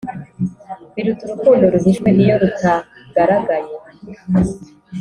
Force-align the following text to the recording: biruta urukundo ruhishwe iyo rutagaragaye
biruta 0.93 1.21
urukundo 1.25 1.63
ruhishwe 1.73 2.09
iyo 2.21 2.35
rutagaragaye 2.41 3.73